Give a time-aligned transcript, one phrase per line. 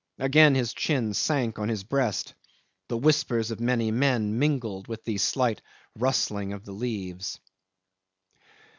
[0.17, 2.33] Again his chin sank on his breast.
[2.87, 5.61] The whispers of many men mingled with the slight
[5.95, 7.39] rustling of the leaves.